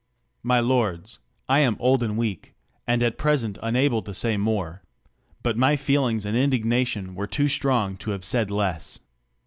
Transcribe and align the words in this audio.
My 0.41 0.59
lords, 0.59 1.19
1 1.45 1.59
am 1.59 1.77
old 1.79 2.01
and 2.01 2.17
weak, 2.17 2.55
and 2.87 3.03
at 3.03 3.19
present 3.19 3.59
una 3.63 3.87
ble 3.87 4.01
to 4.01 4.15
say 4.15 4.35
more; 4.35 4.81
but 5.43 5.57
my 5.57 5.75
feelings 5.75 6.25
and 6.25 6.35
indignation 6.35 7.13
were 7.13 7.27
too 7.27 7.47
strong 7.47 7.97
to 7.97 8.09
have 8.09 8.23
said 8.25 8.49
less. 8.49 9.01